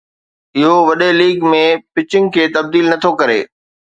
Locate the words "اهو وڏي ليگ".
0.57-1.37